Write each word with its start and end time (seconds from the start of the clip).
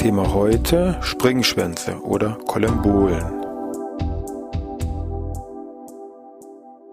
Thema 0.00 0.32
heute 0.32 0.96
Springschwänze 1.02 2.00
oder 2.00 2.38
Kolembolen. 2.46 3.22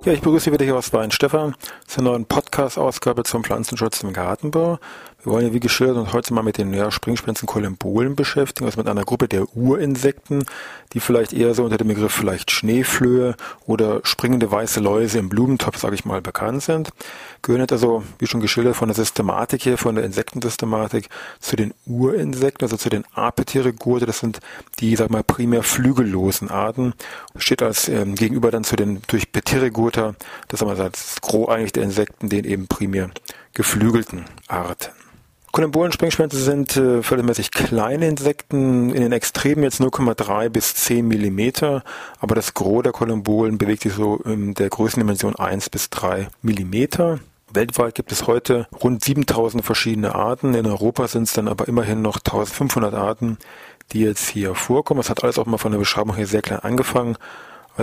Ja, 0.04 0.12
ich 0.12 0.20
begrüße 0.20 0.52
wieder 0.52 0.66
hier 0.66 0.76
aus 0.76 0.92
Weinstefan 0.92 1.56
zur 1.88 2.04
neuen 2.04 2.26
Podcast-Ausgabe 2.26 3.24
zum 3.24 3.46
Pflanzenschutz 3.46 4.04
im 4.04 4.12
Gartenbau. 4.12 4.78
Wir 5.24 5.32
wollen 5.32 5.48
ja 5.48 5.54
wie 5.54 5.60
geschildert 5.60 5.98
uns 5.98 6.14
heute 6.14 6.34
mal 6.34 6.44
mit 6.44 6.58
den 6.58 6.74
ja, 6.74 6.92
Springspitzen 6.92 7.48
Kolembolen 7.48 8.16
beschäftigen, 8.16 8.66
also 8.66 8.78
mit 8.80 8.88
einer 8.88 9.04
Gruppe 9.04 9.28
der 9.28 9.56
Urinsekten, 9.56 10.46
die 10.94 11.00
vielleicht 11.00 11.34
eher 11.34 11.54
so 11.54 11.64
unter 11.64 11.78
dem 11.78 11.88
Begriff 11.88 12.14
vielleicht 12.14 12.52
Schneeflöhe 12.52 13.36
oder 13.66 14.02
springende 14.04 14.52
weiße 14.52 14.80
Läuse 14.80 15.18
im 15.18 15.30
Blumentopf, 15.30 15.78
sage 15.78 15.96
ich 15.96 16.06
mal, 16.06 16.22
bekannt 16.22 16.64
sind. 16.64 16.92
Gehören 17.42 17.62
jetzt 17.62 17.72
also, 17.72 18.04
wie 18.20 18.28
schon 18.28 18.42
geschildert, 18.42 18.76
von 18.76 18.90
der 18.90 18.96
Systematik 18.96 19.64
hier, 19.64 19.78
von 19.78 19.96
der 19.96 20.04
Insektensystematik 20.04 21.10
zu 21.40 21.56
den 21.56 21.74
Urinsekten, 21.86 22.66
also 22.66 22.78
zu 22.78 22.90
den 22.90 23.04
Apetyrigode. 23.14 24.06
Das 24.06 24.20
sind 24.20 24.40
die, 24.80 24.96
sag 24.96 25.10
mal, 25.10 25.24
primär 25.24 25.64
flügellosen 25.64 26.50
Arten. 26.50 26.94
Steht 27.38 27.64
als 27.64 27.90
ähm, 27.90 28.16
gegenüber 28.16 28.52
dann 28.52 28.64
zu 28.64 28.76
den 28.76 29.02
durch 29.08 29.32
Pterygota, 29.32 30.16
das 30.48 30.62
ist 30.62 30.80
das 30.80 31.22
Gros 31.22 31.50
eigentlich 31.50 31.74
der 31.78 31.84
Insekten, 31.84 32.30
den 32.30 32.44
eben 32.44 32.68
primär 32.68 33.10
geflügelten 33.54 34.26
Arten. 34.48 34.92
Kolembolen-Springschwänze 35.52 36.38
sind 36.38 36.78
äh, 36.78 37.02
verhältnismäßig 37.02 37.52
kleine 37.52 38.08
Insekten, 38.08 38.90
in 38.94 39.02
den 39.02 39.12
Extremen 39.12 39.64
jetzt 39.64 39.82
0,3 39.82 40.50
bis 40.50 40.76
10 40.76 41.08
Millimeter, 41.08 41.84
aber 42.20 42.36
das 42.36 42.54
Gros 42.54 42.84
der 42.84 42.92
Kolembolen 42.92 43.58
bewegt 43.58 43.84
sich 43.84 43.94
so 43.94 44.18
in 44.18 44.54
der 44.54 44.70
Größendimension 44.70 45.36
1 45.36 45.70
bis 45.70 45.90
3 45.90 46.28
Millimeter. 46.42 47.20
Weltweit 47.52 47.96
gibt 47.96 48.12
es 48.12 48.28
heute 48.28 48.68
rund 48.84 49.04
7000 49.04 49.66
verschiedene 49.66 50.14
Arten. 50.14 50.54
In 50.54 50.68
Europa 50.68 51.08
sind 51.08 51.24
es 51.24 51.34
dann 51.34 51.48
aber 51.48 51.68
immerhin 51.68 52.02
noch 52.02 52.18
1500 52.18 52.94
Arten, 52.94 53.38
die 53.94 54.02
jetzt 54.02 54.28
hier 54.28 54.54
vorkommen. 54.54 55.00
Das 55.00 55.10
hat 55.10 55.24
alles 55.24 55.40
auch 55.40 55.46
mal 55.46 55.58
von 55.58 55.72
der 55.72 55.80
Beschreibung 55.80 56.16
her 56.16 56.28
sehr 56.28 56.42
klein 56.42 56.60
angefangen 56.60 57.18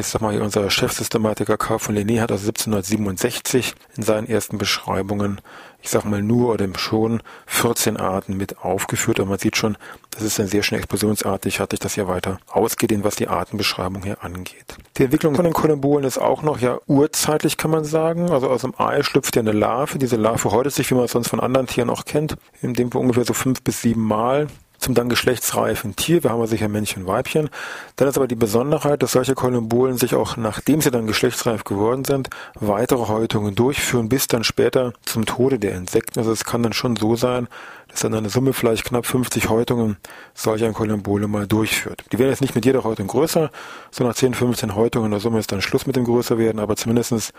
ich 0.01 0.07
sag 0.07 0.21
mal, 0.21 0.41
unser 0.41 0.69
Chefsystematiker 0.71 1.57
Karl 1.57 1.79
von 1.79 1.97
Linné 1.97 2.21
hat 2.21 2.33
also 2.33 2.49
1767 2.49 3.75
in 3.97 4.03
seinen 4.03 4.29
ersten 4.29 4.59
Beschreibungen, 4.59 5.41
ich 5.83 5.91
sag 5.91 6.05
mal 6.05 6.23
nur 6.23 6.53
oder 6.53 6.67
schon 6.77 7.23
14 7.47 7.97
Arten 7.97 8.37
mit 8.37 8.59
aufgeführt. 8.59 9.21
Und 9.21 9.29
man 9.29 9.39
sieht 9.39 9.57
schon, 9.57 9.77
das 10.11 10.23
ist 10.23 10.39
dann 10.39 10.47
sehr 10.47 10.63
schnell 10.63 10.81
explosionsartig, 10.81 11.61
hat 11.61 11.71
sich 11.71 11.81
das 11.81 11.97
ja 11.97 12.09
weiter 12.09 12.39
ausgedehnt, 12.51 13.05
was 13.05 13.17
die 13.17 13.29
Artenbeschreibung 13.29 14.03
hier 14.03 14.25
angeht. 14.25 14.77
Die 14.97 15.05
Entwicklung 15.05 15.35
von 15.35 15.45
den 15.45 15.55
Kolumbolen 15.55 16.05
ist 16.05 16.19
auch 16.19 16.43
noch 16.43 16.59
ja 16.59 16.79
urzeitlich, 16.87 17.57
kann 17.57 17.71
man 17.71 17.85
sagen. 17.85 18.31
Also 18.31 18.49
aus 18.49 18.63
dem 18.63 18.75
Ei 18.79 19.03
schlüpft 19.03 19.37
ja 19.37 19.43
eine 19.43 19.53
Larve. 19.53 19.99
Diese 19.99 20.17
Larve 20.17 20.51
häutet 20.51 20.75
sich, 20.75 20.91
wie 20.91 20.95
man 20.95 21.05
es 21.05 21.13
sonst 21.13 21.29
von 21.29 21.41
anderen 21.41 21.67
Tieren 21.67 21.91
auch 21.91 22.05
kennt, 22.05 22.37
in 22.63 22.75
dem 22.75 22.89
ungefähr 22.89 23.25
so 23.25 23.35
fünf 23.35 23.63
bis 23.63 23.83
sieben 23.83 24.03
Mal 24.03 24.49
zum 24.85 24.95
dann 24.95 25.09
geschlechtsreifen 25.09 25.97
Tier. 25.97 26.23
Wir 26.23 26.31
haben 26.31 26.41
ja 26.41 26.47
sicher 26.47 26.69
Männchen 26.69 27.03
und 27.03 27.09
Weibchen. 27.09 27.49
Dann 27.97 28.07
ist 28.07 28.19
aber 28.19 28.29
die 28.29 28.35
Besonderheit, 28.35 29.03
dass 29.03 29.13
solche 29.13 29.35
Kolumbolen 29.35 29.97
sich 29.97 30.15
auch, 30.15 30.37
nachdem 30.37 30.83
sie 30.83 30.91
dann 30.91 31.07
geschlechtsreif 31.07 31.65
geworden 31.65 32.05
sind, 32.05 32.29
weitere 32.55 33.09
Häutungen 33.09 33.55
durchführen, 33.55 34.11
bis 34.11 34.27
dann 34.27 34.45
später 34.45 34.93
zum 35.07 35.25
Tode 35.25 35.59
der 35.59 35.73
Insekten. 35.75 36.19
Also 36.19 36.33
es 36.33 36.45
kann 36.45 36.63
dann 36.63 36.75
schon 36.75 36.97
so 36.97 37.17
sein, 37.17 37.49
dass 37.89 38.01
dann 38.01 38.13
eine 38.13 38.29
Summe 38.29 38.53
vielleicht 38.53 38.85
knapp 38.85 39.07
50 39.07 39.49
Häutungen 39.49 39.97
solch 40.35 40.63
ein 40.65 40.75
Kolumbole 40.75 41.29
mal 41.29 41.47
durchführt. 41.47 42.05
Die 42.13 42.19
werden 42.19 42.31
jetzt 42.31 42.43
nicht 42.43 42.55
mit 42.55 42.67
jeder 42.67 42.85
Häutung 42.85 43.07
größer, 43.07 43.51
so 43.91 44.05
nach 44.05 44.15
10, 44.15 44.35
15 44.35 44.75
Häutungen 44.75 45.07
in 45.07 45.13
der 45.13 45.21
Summe 45.21 45.39
ist 45.39 45.51
dann 45.51 45.63
Schluss 45.63 45.87
mit 45.87 45.97
dem 45.97 46.05
größer 46.05 46.37
werden, 46.37 46.59
aber 46.59 46.77
zumindestens 46.77 47.33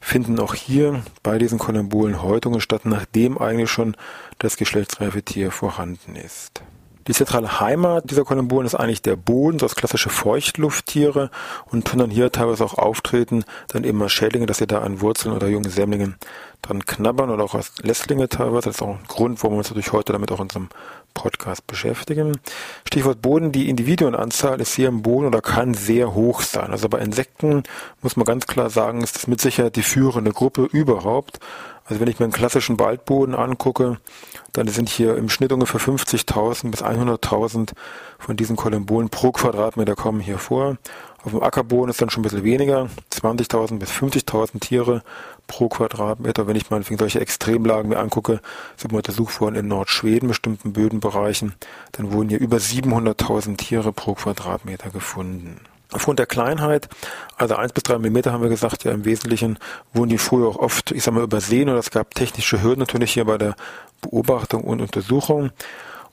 finden 0.00 0.38
auch 0.38 0.54
hier 0.54 1.02
bei 1.24 1.38
diesen 1.38 1.58
Kolumbolen 1.58 2.22
Häutungen 2.22 2.60
statt, 2.60 2.82
nachdem 2.84 3.38
eigentlich 3.38 3.70
schon 3.70 3.96
das 4.38 4.56
geschlechtsreife 4.56 5.22
Tier 5.22 5.50
vorhanden 5.50 6.14
ist. 6.14 6.62
Die 7.08 7.12
zentrale 7.12 7.60
Heimat 7.60 8.10
dieser 8.10 8.24
Kolumbolen 8.24 8.66
ist 8.66 8.74
eigentlich 8.74 9.02
der 9.02 9.16
Boden, 9.16 9.58
das 9.58 9.74
klassische 9.74 10.08
Feuchtlufttiere 10.08 11.30
und 11.66 11.84
können 11.84 12.00
dann 12.00 12.10
hier 12.10 12.30
teilweise 12.30 12.64
auch 12.64 12.78
auftreten, 12.78 13.44
dann 13.68 13.82
eben 13.84 14.00
als 14.02 14.12
Schädlinge, 14.12 14.46
dass 14.46 14.58
sie 14.58 14.66
da 14.68 14.82
an 14.82 15.00
Wurzeln 15.00 15.34
oder 15.34 15.48
jungen 15.48 15.70
Sämlingen 15.70 16.16
dran 16.62 16.86
knabbern 16.86 17.30
oder 17.30 17.42
auch 17.42 17.54
als 17.54 17.72
Lästlinge 17.82 18.28
teilweise. 18.28 18.66
Das 18.68 18.76
ist 18.76 18.82
auch 18.82 18.96
ein 18.96 19.04
Grund, 19.08 19.42
warum 19.42 19.56
wir 19.56 19.58
uns 19.58 19.70
natürlich 19.70 19.92
heute 19.92 20.12
damit 20.12 20.30
auch 20.30 20.38
in 20.38 20.42
unserem 20.42 20.68
Podcast 21.14 21.66
beschäftigen. 21.66 22.38
Stichwort 22.86 23.22
Boden, 23.22 23.52
die 23.52 23.68
Individuenanzahl 23.68 24.60
ist 24.60 24.74
hier 24.74 24.88
im 24.88 25.02
Boden 25.02 25.26
oder 25.26 25.40
kann 25.40 25.74
sehr 25.74 26.14
hoch 26.14 26.42
sein. 26.42 26.70
Also 26.70 26.88
bei 26.88 26.98
Insekten 26.98 27.62
muss 28.00 28.16
man 28.16 28.24
ganz 28.24 28.46
klar 28.46 28.70
sagen, 28.70 29.02
ist 29.02 29.16
das 29.16 29.26
mit 29.26 29.40
Sicherheit 29.40 29.76
die 29.76 29.82
führende 29.82 30.32
Gruppe 30.32 30.64
überhaupt. 30.64 31.38
Also 31.84 32.00
wenn 32.00 32.08
ich 32.08 32.20
mir 32.20 32.24
einen 32.24 32.32
klassischen 32.32 32.78
Waldboden 32.78 33.34
angucke, 33.34 33.98
dann 34.52 34.68
sind 34.68 34.88
hier 34.88 35.16
im 35.16 35.28
Schnitt 35.28 35.52
ungefähr 35.52 35.80
50.000 35.80 36.70
bis 36.70 36.82
100.000 36.82 37.72
von 38.18 38.36
diesen 38.36 38.56
Kolumbolen 38.56 39.08
pro 39.08 39.32
Quadratmeter 39.32 39.96
kommen 39.96 40.20
hier 40.20 40.38
vor. 40.38 40.76
Auf 41.24 41.32
dem 41.32 41.42
Ackerboden 41.42 41.90
ist 41.90 42.00
dann 42.00 42.10
schon 42.10 42.20
ein 42.20 42.24
bisschen 42.24 42.44
weniger, 42.44 42.88
20.000 43.12 43.78
bis 43.78 43.90
50.000 43.90 44.60
Tiere 44.60 45.02
pro 45.52 45.68
Quadratmeter. 45.68 46.46
Wenn 46.46 46.56
ich 46.56 46.70
mal 46.70 46.82
solche 46.82 47.20
Extremlagen 47.20 47.90
mir 47.90 47.98
angucke, 47.98 48.40
sind 48.78 48.90
wir 48.90 48.96
untersucht 48.96 49.38
worden 49.42 49.56
in 49.56 49.68
Nordschweden, 49.68 50.26
bestimmten 50.26 50.72
Bödenbereichen, 50.72 51.52
dann 51.92 52.10
wurden 52.10 52.30
hier 52.30 52.40
über 52.40 52.56
700.000 52.56 53.58
Tiere 53.58 53.92
pro 53.92 54.14
Quadratmeter 54.14 54.88
gefunden. 54.88 55.60
Aufgrund 55.92 56.18
der 56.18 56.26
Kleinheit, 56.26 56.88
also 57.36 57.54
eins 57.56 57.74
bis 57.74 57.82
drei 57.82 57.98
Millimeter 57.98 58.32
haben 58.32 58.42
wir 58.42 58.48
gesagt, 58.48 58.84
ja 58.84 58.92
im 58.92 59.04
Wesentlichen 59.04 59.58
wurden 59.92 60.08
die 60.08 60.16
früher 60.16 60.48
auch 60.48 60.56
oft, 60.56 60.90
ich 60.90 61.02
sag 61.02 61.12
mal, 61.12 61.22
übersehen 61.22 61.68
oder 61.68 61.80
es 61.80 61.90
gab 61.90 62.14
technische 62.14 62.62
Hürden 62.62 62.80
natürlich 62.80 63.12
hier 63.12 63.26
bei 63.26 63.36
der 63.36 63.54
Beobachtung 64.00 64.64
und 64.64 64.80
Untersuchung. 64.80 65.50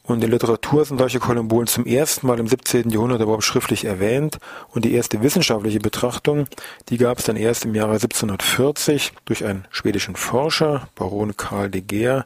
Und 0.10 0.16
in 0.16 0.22
der 0.22 0.30
Literatur 0.32 0.84
sind 0.84 0.98
solche 0.98 1.20
Kolumbolen 1.20 1.68
zum 1.68 1.86
ersten 1.86 2.26
Mal 2.26 2.40
im 2.40 2.48
17. 2.48 2.90
Jahrhundert 2.90 3.22
überhaupt 3.22 3.44
schriftlich 3.44 3.86
erwähnt. 3.86 4.40
Und 4.70 4.84
die 4.84 4.96
erste 4.96 5.22
wissenschaftliche 5.22 5.80
Betrachtung, 5.80 6.48
die 6.90 6.98
gab 6.98 7.20
es 7.20 7.26
dann 7.26 7.36
erst 7.36 7.66
im 7.66 7.76
Jahre 7.76 7.94
1740 7.94 9.14
durch 9.26 9.46
einen 9.46 9.66
schwedischen 9.70 10.16
Forscher, 10.16 10.88
Baron 10.96 11.38
Karl 11.38 11.70
de 11.70 11.82
Geer, 11.82 12.26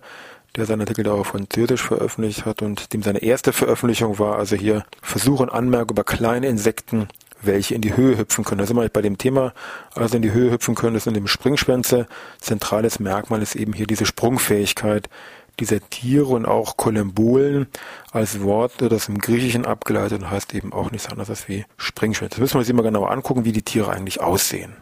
der 0.55 0.65
seinen 0.65 0.79
Artikel 0.79 1.03
da 1.03 1.11
auf 1.11 1.27
Französisch 1.27 1.81
veröffentlicht 1.81 2.45
hat 2.45 2.61
und 2.61 2.93
dem 2.93 3.03
seine 3.03 3.21
erste 3.21 3.51
Veröffentlichung 3.51 4.17
war 4.17 4.37
also 4.37 4.55
hier 4.55 4.85
Versuche 5.01 5.43
und 5.43 5.49
Anmerkungen 5.49 5.95
über 5.97 6.05
kleine 6.05 6.47
Insekten 6.47 7.09
welche 7.45 7.75
in 7.75 7.81
die 7.81 7.97
Höhe 7.97 8.17
hüpfen 8.17 8.43
können. 8.45 8.59
Da 8.59 8.65
sind 8.65 8.77
wir 8.77 8.87
bei 8.87 9.01
dem 9.01 9.17
Thema, 9.17 9.53
also 9.93 10.15
in 10.15 10.21
die 10.21 10.31
Höhe 10.31 10.51
hüpfen 10.51 10.75
können, 10.75 10.93
das 10.93 11.03
sind 11.03 11.17
eben 11.17 11.27
Springschwänze. 11.27 12.07
Zentrales 12.39 12.99
Merkmal 12.99 13.41
ist 13.41 13.55
eben 13.55 13.73
hier 13.73 13.85
diese 13.87 14.05
Sprungfähigkeit 14.05 15.09
dieser 15.59 15.79
Tiere 15.89 16.27
und 16.27 16.45
auch 16.45 16.77
Kolembolen 16.77 17.67
als 18.11 18.41
Wort, 18.41 18.73
das 18.79 19.09
im 19.09 19.19
Griechischen 19.19 19.65
abgeleitet 19.65 20.21
und 20.21 20.31
heißt 20.31 20.53
eben 20.53 20.73
auch 20.73 20.91
nichts 20.91 21.07
anderes 21.07 21.29
als 21.29 21.47
wie 21.47 21.65
Springschwänze. 21.77 22.35
Das 22.35 22.39
müssen 22.39 22.55
wir 22.55 22.59
uns 22.59 22.69
immer 22.69 22.83
genauer 22.83 23.11
angucken, 23.11 23.45
wie 23.45 23.51
die 23.51 23.61
Tiere 23.61 23.91
eigentlich 23.91 24.21
aussehen. 24.21 24.73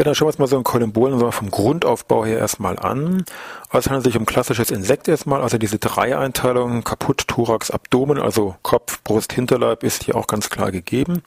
Ja, 0.00 0.04
dann 0.04 0.14
schauen 0.14 0.28
wir 0.28 0.30
uns 0.30 0.38
mal 0.38 0.46
so 0.46 0.56
ein 0.56 0.64
Kolumbolen 0.64 1.30
vom 1.30 1.50
Grundaufbau 1.50 2.24
her 2.24 2.38
erstmal 2.38 2.78
an. 2.78 3.22
Also 3.68 3.80
es 3.80 3.86
handelt 3.88 4.04
sich 4.04 4.16
um 4.16 4.24
klassisches 4.24 4.70
Insekt 4.70 5.08
erstmal, 5.08 5.42
also 5.42 5.58
diese 5.58 5.78
Dreieinteilung, 5.78 6.84
kaputt, 6.84 7.28
Thorax, 7.28 7.70
Abdomen, 7.70 8.18
also 8.18 8.56
Kopf, 8.62 9.04
Brust, 9.04 9.34
Hinterleib 9.34 9.82
ist 9.82 10.04
hier 10.04 10.16
auch 10.16 10.26
ganz 10.26 10.48
klar 10.48 10.72
gegeben. 10.72 11.22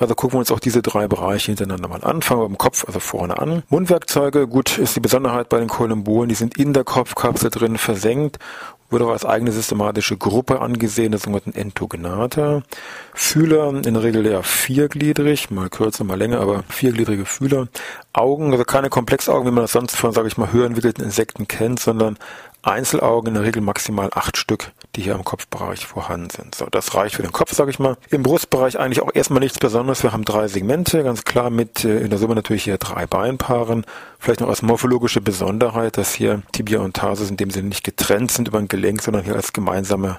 Also 0.00 0.16
gucken 0.16 0.34
wir 0.34 0.40
uns 0.40 0.50
auch 0.50 0.58
diese 0.58 0.82
drei 0.82 1.06
Bereiche 1.06 1.52
hintereinander 1.52 1.86
mal 1.86 2.02
an. 2.02 2.20
Fangen 2.22 2.40
wir 2.40 2.48
beim 2.48 2.58
Kopf, 2.58 2.84
also 2.88 2.98
vorne 2.98 3.38
an. 3.38 3.62
Mundwerkzeuge, 3.68 4.48
gut, 4.48 4.78
ist 4.78 4.96
die 4.96 5.00
Besonderheit 5.00 5.48
bei 5.48 5.60
den 5.60 5.68
Kolumbolen, 5.68 6.28
die 6.28 6.34
sind 6.34 6.58
in 6.58 6.72
der 6.72 6.82
Kopfkapsel 6.82 7.50
drin 7.50 7.78
versenkt 7.78 8.40
wurde 8.90 9.06
auch 9.06 9.10
als 9.10 9.24
eigene 9.24 9.52
systematische 9.52 10.16
Gruppe 10.16 10.60
angesehen, 10.60 11.12
das 11.12 11.22
sogenannten 11.22 11.54
Entogenata. 11.54 12.62
Fühler, 13.12 13.68
in 13.68 13.94
der 13.94 14.02
Regel 14.02 14.24
eher 14.24 14.42
viergliedrig, 14.42 15.50
mal 15.50 15.68
kürzer, 15.68 16.04
mal 16.04 16.18
länger, 16.18 16.40
aber 16.40 16.62
viergliedrige 16.68 17.24
Fühler. 17.24 17.68
Augen, 18.12 18.52
also 18.52 18.64
keine 18.64 18.88
Komplexaugen, 18.88 19.46
wie 19.46 19.54
man 19.54 19.64
das 19.64 19.72
sonst 19.72 19.96
von, 19.96 20.12
sage 20.12 20.28
ich 20.28 20.36
mal, 20.36 20.52
höher 20.52 20.66
entwickelten 20.66 21.04
Insekten 21.04 21.46
kennt, 21.46 21.80
sondern 21.80 22.18
Einzelaugen, 22.62 23.28
in 23.28 23.34
der 23.34 23.44
Regel 23.44 23.62
maximal 23.62 24.10
acht 24.12 24.36
Stück, 24.36 24.72
die 24.96 25.02
hier 25.02 25.14
im 25.14 25.24
Kopfbereich 25.24 25.86
vorhanden 25.86 26.30
sind. 26.30 26.54
So, 26.54 26.66
das 26.66 26.94
reicht 26.94 27.14
für 27.14 27.22
den 27.22 27.32
Kopf, 27.32 27.54
sage 27.54 27.70
ich 27.70 27.78
mal. 27.78 27.96
Im 28.10 28.24
Brustbereich 28.24 28.78
eigentlich 28.78 29.00
auch 29.00 29.14
erstmal 29.14 29.40
nichts 29.40 29.58
Besonderes. 29.58 30.02
Wir 30.02 30.12
haben 30.12 30.24
drei 30.24 30.48
Segmente, 30.48 31.04
ganz 31.04 31.24
klar 31.24 31.50
mit 31.50 31.84
äh, 31.84 32.00
in 32.00 32.10
der 32.10 32.18
Summe 32.18 32.34
natürlich 32.34 32.64
hier 32.64 32.78
drei 32.78 33.06
Beinpaaren. 33.06 33.86
Vielleicht 34.18 34.40
noch 34.40 34.48
als 34.48 34.62
morphologische 34.62 35.20
Besonderheit, 35.20 35.96
dass 35.96 36.14
hier 36.14 36.42
Tibia 36.52 36.80
und 36.80 36.96
Tarsus 36.96 37.30
in 37.30 37.36
dem 37.36 37.50
Sinne 37.50 37.68
nicht 37.68 37.84
getrennt 37.84 38.32
sind 38.32 38.48
über 38.48 38.58
ein 38.58 38.68
Gelenk, 38.68 39.02
sondern 39.02 39.22
hier 39.24 39.36
als 39.36 39.52
gemeinsame 39.52 40.18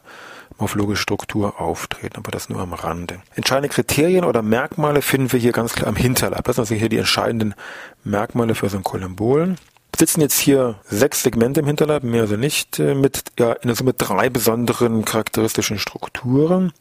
morphologische 0.60 1.02
Struktur 1.02 1.60
auftreten, 1.60 2.18
aber 2.18 2.32
das 2.32 2.50
nur 2.50 2.60
am 2.60 2.74
Rande. 2.74 3.22
Entscheidende 3.36 3.70
Kriterien 3.70 4.26
oder 4.26 4.42
Merkmale 4.42 5.02
finden 5.02 5.32
wir 5.32 5.40
hier 5.40 5.52
ganz 5.52 5.74
klar 5.74 5.88
am 5.88 5.96
Hinterleib. 5.96 6.44
Das 6.44 6.56
sind 6.56 6.64
also 6.64 6.76
hier 6.76 6.90
die 6.90 6.98
entscheidenden 6.98 7.56
Merkmale 8.04 8.56
für 8.56 8.70
so 8.70 8.78
ein 8.78 8.84
Kolembol 8.84 9.56
sitzen 10.00 10.22
jetzt 10.22 10.40
hier 10.40 10.80
sechs 10.86 11.24
Segmente 11.24 11.60
im 11.60 11.68
Hinterleib, 11.68 12.04
mehr 12.04 12.22
also 12.22 12.38
nicht, 12.38 12.80
äh, 12.80 12.96
mit 12.96 13.24
ja, 13.38 13.52
in 13.54 13.68
der 13.68 13.76
Summe 13.76 13.94
drei 13.94 14.30
besonderen 14.30 15.06
charakteristischen 15.06 15.78
Strukturen 15.78 16.72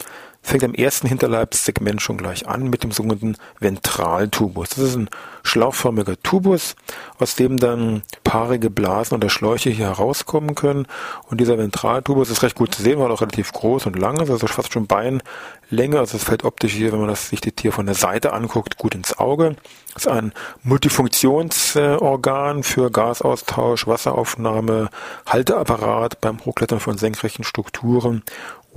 fängt 0.43 0.64
am 0.64 0.75
ersten 0.75 1.08
Hinterleibssegment 1.08 2.00
schon 2.00 2.17
gleich 2.17 2.49
an 2.49 2.70
mit 2.70 2.82
dem 2.82 2.90
sogenannten 2.90 3.37
Ventraltubus. 3.61 4.70
Das 4.70 4.79
ist 4.79 4.96
ein 4.96 5.11
schlauchförmiger 5.43 6.20
Tubus, 6.23 6.76
aus 7.19 7.35
dem 7.35 7.58
dann 7.58 8.02
paarige 8.25 8.70
Blasen 8.70 9.17
oder 9.17 9.31
Schläuche 9.31 9.70
hier 9.70 9.87
herauskommen 9.87 10.55
können. 10.55 10.87
Und 11.29 11.40
dieser 11.40 11.58
Ventraltubus 11.58 12.31
ist 12.31 12.43
recht 12.43 12.56
gut 12.56 12.75
zu 12.75 12.82
sehen, 12.82 12.99
weil 12.99 13.11
er 13.11 13.14
auch 13.14 13.20
relativ 13.20 13.52
groß 13.52 13.87
und 13.87 13.99
lang 13.99 14.20
ist, 14.20 14.31
also 14.31 14.46
fast 14.46 14.73
schon 14.73 14.87
Beinlänge. 14.87 15.99
Also 15.99 16.17
es 16.17 16.25
fällt 16.25 16.44
optisch 16.44 16.73
hier, 16.73 16.93
wenn 16.93 17.00
man 17.00 17.08
das, 17.08 17.29
sich 17.29 17.41
das 17.41 17.55
Tier 17.55 17.73
von 17.73 17.87
der 17.87 17.94
Seite 17.94 18.32
anguckt, 18.32 18.79
gut 18.79 18.94
ins 18.94 19.19
Auge. 19.19 19.56
Das 19.94 20.06
ist 20.06 20.12
ein 20.12 20.32
Multifunktionsorgan 20.62 22.62
für 22.62 22.91
Gasaustausch, 22.91 23.87
Wasseraufnahme, 23.87 24.91
Halteapparat 25.26 26.20
beim 26.20 26.44
Hochklettern 26.44 26.79
von 26.79 26.96
senkrechten 26.96 27.44
Strukturen 27.44 28.23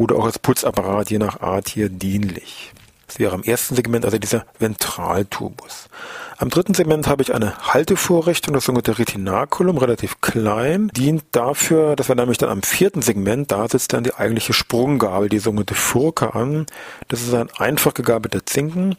oder 0.01 0.15
auch 0.15 0.25
als 0.25 0.39
Putzapparat 0.39 1.11
je 1.11 1.19
nach 1.19 1.41
Art 1.41 1.69
hier 1.69 1.89
dienlich. 1.89 2.73
Das 3.05 3.19
wäre 3.19 3.33
am 3.35 3.43
ersten 3.43 3.75
Segment 3.75 4.05
also 4.05 4.17
dieser 4.17 4.45
Ventraltubus. 4.57 5.89
Am 6.37 6.49
dritten 6.49 6.73
Segment 6.73 7.07
habe 7.07 7.21
ich 7.21 7.35
eine 7.35 7.57
Haltevorrichtung, 7.57 8.53
das 8.53 8.63
sogenannte 8.63 8.97
Retinaculum, 8.97 9.77
relativ 9.77 10.21
klein, 10.21 10.89
dient 10.95 11.23
dafür, 11.33 11.97
dass 11.97 12.07
wir 12.07 12.15
nämlich 12.15 12.37
dann 12.37 12.49
am 12.49 12.63
vierten 12.63 13.01
Segment, 13.01 13.51
da 13.51 13.67
sitzt 13.67 13.91
dann 13.91 14.05
die 14.05 14.13
eigentliche 14.13 14.53
Sprunggabel, 14.53 15.27
die 15.27 15.39
sogenannte 15.39 15.75
Furke 15.75 16.33
an. 16.33 16.65
Das 17.09 17.21
ist 17.21 17.33
ein 17.33 17.49
einfach 17.57 17.93
gegabelter 17.93 18.45
Zinken, 18.45 18.95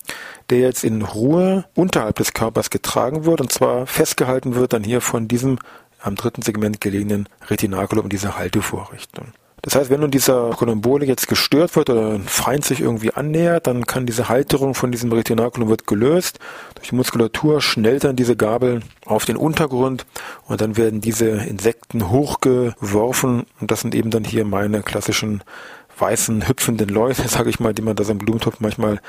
der 0.51 0.59
jetzt 0.59 0.85
in 0.85 1.01
Ruhe 1.01 1.65
unterhalb 1.75 2.17
des 2.17 2.35
Körpers 2.35 2.69
getragen 2.69 3.25
wird 3.25 3.41
und 3.41 3.51
zwar 3.51 3.87
festgehalten 3.87 4.55
wird 4.55 4.75
dann 4.75 4.85
hier 4.85 5.01
von 5.01 5.27
diesem 5.27 5.59
am 6.01 6.17
dritten 6.17 6.43
Segment 6.43 6.83
gelegenen 6.83 7.29
Retinaculum, 7.49 8.11
dieser 8.11 8.37
Haltevorrichtung. 8.37 9.33
Das 9.63 9.77
heißt, 9.77 9.91
wenn 9.91 10.01
nun 10.01 10.11
dieser 10.11 10.51
Kolumbole 10.51 11.07
jetzt 11.07 11.29
gestört 11.29 11.77
wird 11.77 11.89
oder 11.89 12.15
ein 12.15 12.25
Feind 12.25 12.65
sich 12.65 12.81
irgendwie 12.81 13.13
annähert, 13.13 13.69
dann 13.69 13.87
kann 13.87 14.07
diese 14.07 14.29
Halterung 14.29 14.75
von 14.75 14.91
diesem 14.91 15.13
Retinaculum 15.13 15.69
wird 15.69 15.87
gelöst. 15.87 16.41
Durch 16.75 16.89
die 16.89 16.97
Muskulatur 16.97 17.63
schnellt 17.63 18.03
dann 18.03 18.17
diese 18.17 18.35
Gabel 18.35 18.81
auf 19.07 19.25
den 19.25 19.37
Untergrund 19.37 20.05
und 20.49 20.61
dann 20.61 20.77
werden 20.77 21.01
diese 21.01 21.29
Insekten 21.29 22.11
hochgeworfen 22.11 23.47
und 23.61 23.71
das 23.71 23.83
sind 23.83 23.95
eben 23.95 24.11
dann 24.11 24.25
hier 24.25 24.45
meine 24.45 24.83
klassischen 24.83 25.45
weißen 25.97 26.49
hüpfenden 26.49 26.89
Leute, 26.89 27.23
sage 27.29 27.49
ich 27.49 27.61
mal, 27.61 27.73
die 27.73 27.83
man 27.83 27.95
da 27.95 28.03
so 28.03 28.11
im 28.11 28.19
Blumentopf 28.19 28.59
manchmal 28.59 29.01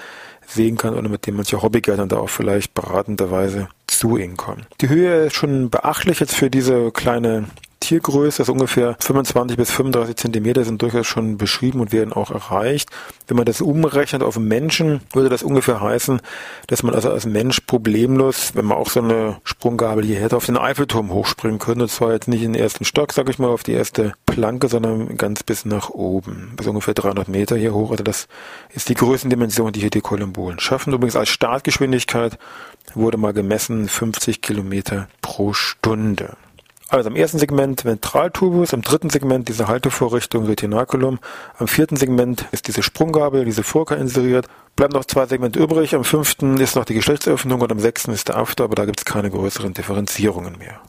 sehen 0.45 0.77
kann 0.77 0.93
oder 0.93 1.09
mit 1.09 1.25
denen 1.25 1.37
manche 1.37 1.63
Hobbygärtner 1.63 2.05
da 2.05 2.17
auch 2.17 2.29
vielleicht 2.29 2.75
beratenderweise 2.75 3.69
zu 3.87 4.17
ihnen 4.17 4.37
kommen. 4.37 4.67
Die 4.81 4.89
Höhe 4.89 5.25
ist 5.25 5.33
schon 5.33 5.69
beachtlich 5.69 6.19
jetzt 6.19 6.35
für 6.35 6.49
diese 6.49 6.91
kleine 6.91 7.45
Tiergröße, 7.83 8.41
also 8.41 8.53
ungefähr 8.53 8.95
25 8.99 9.57
bis 9.57 9.71
35 9.71 10.15
Zentimeter 10.15 10.63
sind 10.63 10.81
durchaus 10.81 11.05
schon 11.05 11.37
beschrieben 11.37 11.81
und 11.81 11.91
werden 11.91 12.13
auch 12.13 12.31
erreicht. 12.31 12.89
Wenn 13.27 13.35
man 13.35 13.45
das 13.45 13.59
umrechnet 13.59 14.23
auf 14.23 14.39
Menschen, 14.39 15.01
würde 15.11 15.27
das 15.27 15.43
ungefähr 15.43 15.81
heißen, 15.81 16.21
dass 16.67 16.81
man 16.83 16.95
also 16.95 17.11
als 17.11 17.25
Mensch 17.25 17.59
problemlos, 17.61 18.51
wenn 18.55 18.65
man 18.65 18.77
auch 18.77 18.89
so 18.89 19.01
eine 19.01 19.37
Sprunggabel 19.43 20.05
hier 20.05 20.19
hätte, 20.19 20.37
auf 20.37 20.45
den 20.45 20.57
Eiffelturm 20.57 21.11
hochspringen 21.11 21.59
könnte. 21.59 21.83
Und 21.83 21.89
zwar 21.89 22.13
jetzt 22.13 22.29
nicht 22.29 22.43
in 22.43 22.53
den 22.53 22.61
ersten 22.61 22.85
Stock, 22.85 23.11
sage 23.11 23.31
ich 23.31 23.39
mal, 23.39 23.49
auf 23.49 23.63
die 23.63 23.73
erste 23.73 24.13
Planke, 24.25 24.69
sondern 24.69 25.17
ganz 25.17 25.43
bis 25.43 25.65
nach 25.65 25.89
oben. 25.89 26.53
Bis 26.55 26.67
ungefähr 26.67 26.93
300 26.93 27.27
Meter 27.27 27.57
hier 27.57 27.73
hoch. 27.73 27.91
Also 27.91 28.03
das 28.03 28.27
ist 28.69 28.87
die 28.87 28.95
Größendimension, 28.95 29.73
die 29.73 29.81
hier 29.81 29.89
die 29.89 30.01
Kolumbolen 30.01 30.59
schaffen. 30.59 30.93
Übrigens 30.93 31.17
als 31.17 31.29
Startgeschwindigkeit 31.29 32.37
wurde 32.95 33.17
mal 33.17 33.33
gemessen 33.33 33.89
50 33.89 34.41
Kilometer 34.41 35.09
pro 35.21 35.51
Stunde. 35.51 36.37
Also 36.93 37.09
im 37.09 37.15
ersten 37.15 37.39
Segment 37.39 37.85
Ventraltubus, 37.85 38.71
im 38.71 38.83
dritten 38.83 39.09
Segment 39.09 39.49
diese 39.49 39.67
Haltevorrichtung 39.67 40.45
Retinaculum, 40.45 41.17
am 41.57 41.67
vierten 41.67 41.95
Segment 41.95 42.45
ist 42.51 42.67
diese 42.67 42.83
Sprunggabel, 42.83 43.45
diese 43.45 43.63
Furka 43.63 43.95
inseriert. 43.95 44.45
Bleiben 44.75 44.93
noch 44.93 45.05
zwei 45.05 45.25
Segmente 45.25 45.57
übrig, 45.57 45.95
am 45.95 46.03
fünften 46.03 46.59
ist 46.59 46.75
noch 46.75 46.85
die 46.85 46.93
Geschlechtsöffnung 46.93 47.61
und 47.61 47.71
am 47.71 47.79
sechsten 47.79 48.11
ist 48.11 48.27
der 48.27 48.37
After, 48.37 48.65
aber 48.65 48.75
da 48.75 48.85
gibt 48.85 48.99
es 48.99 49.05
keine 49.05 49.31
größeren 49.31 49.73
Differenzierungen 49.73 50.55
mehr. 50.59 50.81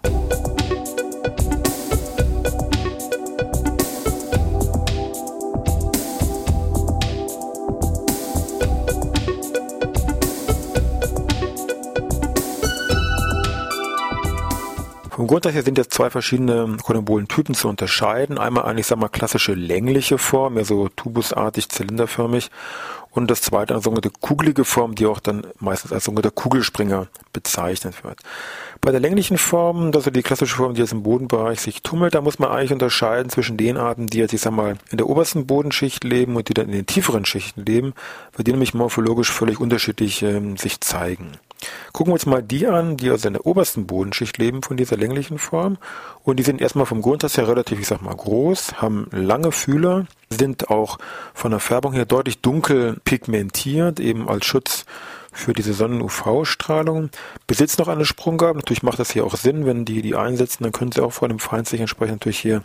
Vom 15.15 15.29
Grundsatz 15.29 15.55
her 15.55 15.63
sind 15.63 15.79
jetzt 15.79 15.95
zwei 15.95 16.11
verschiedene 16.11 16.77
Kolumbolentypen 16.83 17.55
zu 17.55 17.69
unterscheiden. 17.69 18.37
Einmal 18.37 18.65
eine, 18.65 18.81
ich 18.81 18.89
sag 18.89 18.99
mal, 18.99 19.07
klassische 19.07 19.55
längliche 19.55 20.19
Form, 20.19 20.55
mehr 20.55 20.65
so 20.65 20.89
tubusartig, 20.89 21.69
zylinderförmig. 21.69 22.51
Und 23.13 23.31
das 23.31 23.41
zweite 23.41 23.75
eine 23.75 23.81
sogenannte 23.81 24.11
kugelige 24.11 24.65
Form, 24.65 24.97
die 24.97 25.07
auch 25.07 25.21
dann 25.21 25.47
meistens 25.61 25.93
als 25.93 26.03
sogenannter 26.03 26.33
Kugelspringer 26.33 27.07
bezeichnet 27.33 28.03
wird. 28.03 28.19
Bei 28.81 28.91
der 28.91 28.99
länglichen 28.99 29.39
Form, 29.39 29.93
das 29.93 30.05
ist 30.09 30.17
die 30.17 30.23
klassische 30.25 30.57
Form, 30.57 30.75
die 30.75 30.81
jetzt 30.81 30.93
im 30.93 31.05
Bodenbereich 31.05 31.61
sich 31.61 31.83
tummelt, 31.85 32.17
da 32.17 32.21
muss 32.21 32.41
man 32.41 32.51
eigentlich 32.51 32.73
unterscheiden 32.73 33.31
zwischen 33.31 33.57
den 33.57 33.77
Arten, 33.77 34.09
die 34.09 34.19
jetzt, 34.19 34.33
ich 34.33 34.41
sag 34.41 34.53
mal, 34.53 34.79
in 34.91 34.99
der 34.99 35.09
obersten 35.09 35.47
Bodenschicht 35.47 36.03
leben 36.03 36.35
und 36.35 36.49
die 36.49 36.55
dann 36.55 36.67
in 36.67 36.73
den 36.73 36.87
tieferen 36.87 37.25
Schichten 37.25 37.65
leben, 37.65 37.95
weil 38.33 38.43
die 38.43 38.51
nämlich 38.51 38.75
morphologisch 38.75 39.31
völlig 39.31 39.61
unterschiedlich 39.61 40.25
ähm, 40.25 40.57
sich 40.57 40.81
zeigen. 40.81 41.39
Gucken 41.93 42.11
wir 42.11 42.15
uns 42.15 42.27
mal 42.27 42.43
die 42.43 42.67
an, 42.67 42.97
die 42.97 43.11
also 43.11 43.29
in 43.29 43.35
der 43.35 43.47
obersten 43.47 43.87
Bodenschicht 43.87 44.39
leben 44.39 44.63
von 44.63 44.77
dieser 44.77 44.97
länglichen 44.97 45.39
Form. 45.39 45.79
Und 46.23 46.37
die 46.39 46.43
sind 46.43 46.61
erstmal 46.61 46.87
vom 46.87 47.03
Grundsatz 47.03 47.37
her 47.37 47.49
relativ, 47.49 47.81
ich 47.81 47.87
sag 47.87 48.03
mal, 48.03 48.15
groß, 48.15 48.81
haben 48.83 49.09
lange 49.11 49.53
Fühler, 49.53 50.07
sind 50.31 50.71
auch 50.71 50.99
von 51.35 51.51
der 51.51 51.61
Färbung 51.61 51.93
her 51.93 52.07
deutlich 52.07 52.41
dunkel 52.41 53.01
pigmentiert, 53.05 54.01
eben 54.01 54.29
als 54.29 54.47
Schutz 54.47 54.85
für 55.35 55.53
diese 55.53 55.75
Sonnen-UV-Strahlung, 55.75 57.11
besitzen 57.47 57.83
noch 57.83 57.89
eine 57.89 58.05
Sprunggabe. 58.05 58.59
Natürlich 58.59 58.83
macht 58.83 58.99
das 58.99 59.11
hier 59.11 59.27
auch 59.27 59.37
Sinn, 59.37 59.67
wenn 59.67 59.85
die 59.85 60.01
die 60.01 60.15
einsetzen, 60.15 60.63
dann 60.63 60.73
können 60.73 60.93
sie 60.93 61.03
auch 61.03 61.13
vor 61.13 61.29
dem 61.29 61.39
Feind 61.39 61.69
sich 61.69 61.81
entsprechend 61.81 62.21
natürlich 62.21 62.39
hier 62.39 62.63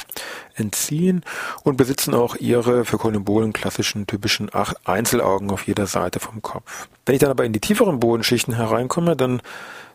entziehen 0.55 1.23
und 1.63 1.77
besitzen 1.77 2.13
auch 2.13 2.35
ihre 2.35 2.85
für 2.85 2.97
Kolumbolen 2.97 3.51
klassischen 3.51 4.07
typischen 4.07 4.49
acht 4.53 4.77
Einzelaugen 4.87 5.49
auf 5.51 5.67
jeder 5.67 5.87
Seite 5.87 6.19
vom 6.19 6.41
Kopf. 6.41 6.87
Wenn 7.05 7.15
ich 7.15 7.21
dann 7.21 7.31
aber 7.31 7.43
in 7.43 7.53
die 7.53 7.59
tieferen 7.59 7.99
Bodenschichten 7.99 8.53
hereinkomme, 8.55 9.15
dann 9.15 9.41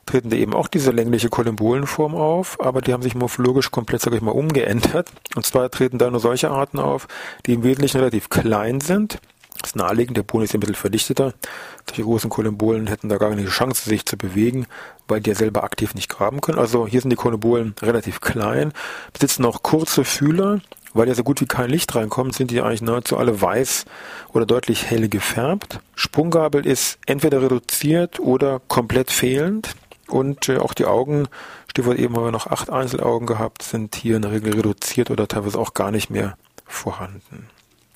treten 0.06 0.30
da 0.30 0.36
eben 0.36 0.52
auch 0.52 0.68
diese 0.68 0.90
längliche 0.90 1.28
Kolumbolenform 1.28 2.14
auf, 2.14 2.60
aber 2.60 2.82
die 2.82 2.92
haben 2.92 3.02
sich 3.02 3.14
morphologisch 3.14 3.70
komplett, 3.70 4.02
sage 4.02 4.16
ich 4.16 4.22
mal, 4.22 4.32
umgeändert. 4.32 5.10
Und 5.34 5.46
zwar 5.46 5.70
treten 5.70 5.98
da 5.98 6.10
nur 6.10 6.20
solche 6.20 6.50
Arten 6.50 6.78
auf, 6.78 7.08
die 7.46 7.54
im 7.54 7.62
Wesentlichen 7.62 7.98
relativ 7.98 8.28
klein 8.28 8.80
sind 8.80 9.18
ist 9.62 9.76
naheliegend, 9.76 10.16
der 10.16 10.22
Boden 10.22 10.44
ist 10.44 10.54
ein 10.54 10.60
bisschen 10.60 10.74
verdichteter. 10.74 11.34
Solche 11.86 12.02
großen 12.02 12.30
Kolumbolen 12.30 12.86
hätten 12.86 13.08
da 13.08 13.18
gar 13.18 13.30
keine 13.30 13.46
Chance, 13.46 13.88
sich 13.88 14.04
zu 14.04 14.16
bewegen, 14.16 14.66
weil 15.08 15.20
die 15.20 15.30
ja 15.30 15.36
selber 15.36 15.64
aktiv 15.64 15.94
nicht 15.94 16.08
graben 16.08 16.40
können. 16.40 16.58
Also 16.58 16.86
hier 16.86 17.00
sind 17.00 17.10
die 17.10 17.16
Kolumbolen 17.16 17.74
relativ 17.80 18.20
klein, 18.20 18.72
besitzen 19.12 19.44
auch 19.44 19.62
kurze 19.62 20.04
Fühler. 20.04 20.60
Weil 20.96 21.08
ja 21.08 21.14
so 21.16 21.24
gut 21.24 21.40
wie 21.40 21.46
kein 21.46 21.70
Licht 21.70 21.92
reinkommt, 21.96 22.36
sind 22.36 22.52
die 22.52 22.60
eigentlich 22.60 22.80
nahezu 22.80 23.16
alle 23.16 23.40
weiß 23.40 23.84
oder 24.32 24.46
deutlich 24.46 24.88
hell 24.88 25.08
gefärbt. 25.08 25.80
Sprunggabel 25.96 26.64
ist 26.64 26.98
entweder 27.06 27.42
reduziert 27.42 28.20
oder 28.20 28.60
komplett 28.68 29.10
fehlend. 29.10 29.74
Und 30.06 30.48
äh, 30.48 30.58
auch 30.58 30.72
die 30.72 30.84
Augen, 30.84 31.26
Stichwort 31.66 31.98
eben 31.98 32.14
haben 32.14 32.24
wir 32.24 32.30
noch 32.30 32.46
acht 32.46 32.70
Einzelaugen 32.70 33.26
gehabt, 33.26 33.64
sind 33.64 33.96
hier 33.96 34.14
in 34.16 34.22
der 34.22 34.30
Regel 34.30 34.54
reduziert 34.54 35.10
oder 35.10 35.26
teilweise 35.26 35.58
auch 35.58 35.74
gar 35.74 35.90
nicht 35.90 36.10
mehr 36.10 36.36
vorhanden. 36.64 37.48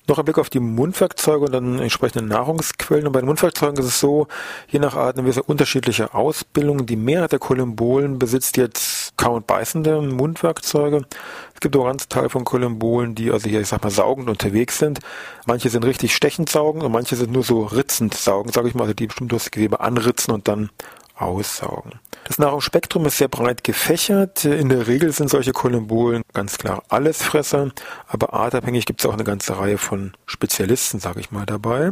Noch 0.09 0.17
ein 0.17 0.25
Blick 0.25 0.39
auf 0.39 0.49
die 0.49 0.59
Mundwerkzeuge 0.59 1.45
und 1.45 1.51
dann 1.51 1.77
entsprechende 1.77 2.25
Nahrungsquellen. 2.25 3.05
Und 3.05 3.13
bei 3.13 3.19
den 3.19 3.27
Mundwerkzeugen 3.27 3.77
ist 3.77 3.85
es 3.85 3.99
so, 3.99 4.27
je 4.67 4.79
nach 4.79 4.95
Art 4.95 5.19
eine 5.19 5.43
unterschiedliche 5.43 6.15
Ausbildung. 6.15 6.87
Die 6.87 6.95
Mehrheit 6.95 7.31
der 7.31 7.37
Kolumbolen 7.37 8.17
besitzt 8.17 8.57
jetzt 8.57 9.15
kaum 9.17 9.35
und 9.35 9.45
beißende 9.45 10.01
Mundwerkzeuge. 10.01 11.05
Es 11.53 11.59
gibt 11.59 11.75
auch 11.75 11.85
ganz 11.85 12.07
Teil 12.07 12.27
von 12.29 12.43
Kolumbolen, 12.43 13.13
die 13.13 13.29
also 13.29 13.47
hier, 13.47 13.61
ich 13.61 13.67
sag 13.67 13.83
mal, 13.83 13.91
saugend 13.91 14.29
unterwegs 14.29 14.79
sind. 14.79 14.97
Manche 15.45 15.69
sind 15.69 15.85
richtig 15.85 16.15
stechend 16.15 16.49
saugend 16.49 16.83
und 16.83 16.91
manche 16.91 17.15
sind 17.15 17.31
nur 17.31 17.43
so 17.43 17.65
ritzend 17.65 18.15
saugend, 18.15 18.55
sage 18.55 18.67
ich 18.67 18.73
mal, 18.73 18.83
also 18.83 18.95
die 18.95 19.05
bestimmt 19.05 19.31
das 19.31 19.51
Gewebe 19.51 19.79
anritzen 19.79 20.31
und 20.31 20.47
dann 20.47 20.71
aussaugen. 21.21 21.99
Das 22.25 22.37
Nahrungsspektrum 22.37 23.05
ist 23.05 23.17
sehr 23.17 23.27
breit 23.27 23.63
gefächert. 23.63 24.45
In 24.45 24.69
der 24.69 24.87
Regel 24.87 25.11
sind 25.11 25.29
solche 25.29 25.51
Kolumbolen 25.51 26.23
ganz 26.33 26.57
klar 26.57 26.83
Allesfresser, 26.89 27.71
aber 28.07 28.33
artabhängig 28.33 28.85
gibt 28.85 28.99
es 28.99 29.05
auch 29.05 29.13
eine 29.13 29.23
ganze 29.23 29.57
Reihe 29.57 29.77
von 29.77 30.13
Spezialisten, 30.25 30.99
sage 30.99 31.21
ich 31.21 31.31
mal, 31.31 31.45
dabei. 31.45 31.91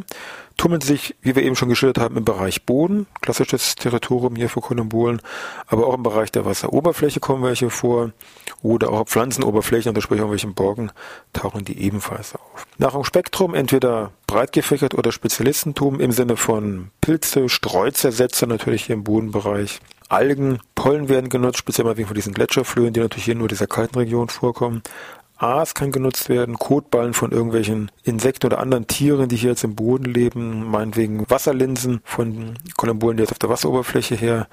Tummeln 0.57 0.81
sich, 0.81 1.15
wie 1.21 1.35
wir 1.35 1.43
eben 1.43 1.55
schon 1.55 1.69
geschildert 1.69 2.03
haben, 2.03 2.17
im 2.17 2.25
Bereich 2.25 2.65
Boden, 2.65 3.05
klassisches 3.21 3.75
Territorium 3.75 4.35
hier 4.35 4.49
für 4.49 4.61
Kolumbolen, 4.61 5.21
aber 5.67 5.87
auch 5.87 5.93
im 5.93 6.03
Bereich 6.03 6.31
der 6.31 6.45
Wasseroberfläche 6.45 7.19
kommen 7.19 7.43
welche 7.43 7.69
vor 7.69 8.11
oder 8.61 8.91
auch 8.91 9.05
Pflanzenoberflächen, 9.07 9.89
also 9.89 10.01
sprich 10.01 10.19
irgendwelchen 10.19 10.53
Borgen, 10.53 10.91
tauchen 11.33 11.65
die 11.65 11.79
ebenfalls 11.81 12.35
auf. 12.35 12.65
Nahrungsspektrum 12.77 13.53
entweder 13.53 14.11
breit 14.25 14.51
gefächert 14.51 14.93
oder 14.93 15.11
Spezialistentum 15.11 15.99
im 15.99 16.11
Sinne 16.11 16.37
von 16.37 16.91
Pilze, 17.01 17.49
Streuzersätze 17.49 18.47
natürlich 18.47 18.85
hier 18.85 18.95
im 18.95 19.03
Bodenbereich, 19.03 19.79
Algen, 20.09 20.59
Pollen 20.75 21.09
werden 21.09 21.29
genutzt, 21.29 21.57
speziell 21.57 21.85
mal 21.85 21.97
wegen 21.97 22.07
von 22.07 22.15
diesen 22.15 22.33
Gletscherflöhen, 22.33 22.93
die 22.93 23.01
natürlich 23.01 23.25
hier 23.25 23.35
nur 23.35 23.45
in 23.45 23.49
dieser 23.49 23.67
kalten 23.67 23.97
Region 23.97 24.29
vorkommen. 24.29 24.81
Aas 25.37 25.75
kann 25.75 25.91
genutzt 25.91 26.29
werden, 26.29 26.57
Kotballen 26.57 27.13
von 27.13 27.31
irgendwelchen 27.31 27.91
Insekten 28.03 28.47
oder 28.47 28.59
anderen 28.59 28.87
Tieren, 28.87 29.29
die 29.29 29.35
hier 29.35 29.51
jetzt 29.51 29.63
im 29.63 29.75
Boden 29.75 30.05
leben, 30.05 30.69
meinetwegen 30.71 31.29
Wasserlinsen 31.29 32.01
von 32.03 32.55
Kolumbolen, 32.75 33.17
die 33.17 33.23
jetzt 33.23 33.33
auf 33.33 33.39
der 33.39 33.49
Wasseroberfläche 33.49 34.15
her 34.15 34.47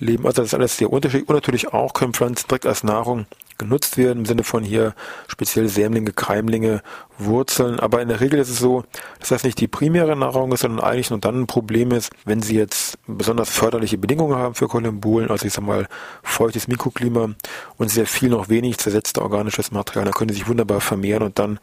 leben. 0.00 0.26
Also 0.26 0.42
das 0.42 0.48
ist 0.48 0.54
alles 0.54 0.76
sehr 0.76 0.92
unterschiedlich. 0.92 1.28
Und 1.28 1.34
natürlich 1.34 1.72
auch 1.72 1.92
können 1.92 2.14
Pflanzen 2.14 2.48
direkt 2.48 2.66
als 2.66 2.84
Nahrung 2.84 3.26
genutzt 3.58 3.98
werden, 3.98 4.20
im 4.20 4.26
Sinne 4.26 4.44
von 4.44 4.62
hier 4.62 4.94
speziell 5.26 5.68
Sämlinge, 5.68 6.12
Keimlinge, 6.12 6.80
Wurzeln. 7.18 7.80
Aber 7.80 8.00
in 8.00 8.08
der 8.08 8.20
Regel 8.20 8.38
ist 8.38 8.48
es 8.48 8.58
so, 8.58 8.84
dass 9.18 9.30
das 9.30 9.42
nicht 9.42 9.60
die 9.60 9.66
primäre 9.66 10.16
Nahrung 10.16 10.52
ist, 10.52 10.60
sondern 10.60 10.84
eigentlich 10.84 11.10
nur 11.10 11.18
dann 11.18 11.42
ein 11.42 11.46
Problem 11.46 11.90
ist, 11.90 12.12
wenn 12.24 12.40
sie 12.40 12.56
jetzt 12.56 12.98
besonders 13.06 13.50
förderliche 13.50 13.98
Bedingungen 13.98 14.36
haben 14.36 14.54
für 14.54 14.68
Kolumbulen, 14.68 15.30
also 15.30 15.44
ich 15.44 15.52
sag 15.52 15.64
mal 15.64 15.88
feuchtes 16.22 16.68
Mikroklima 16.68 17.30
und 17.76 17.90
sehr 17.90 18.06
viel 18.06 18.30
noch 18.30 18.48
wenig 18.48 18.78
zersetzte 18.78 19.20
organisches 19.20 19.72
Material, 19.72 20.04
dann 20.04 20.14
können 20.14 20.30
sie 20.30 20.36
sich 20.36 20.48
wunderbar 20.48 20.80
vermehren 20.80 21.24
und 21.24 21.38
dann 21.38 21.58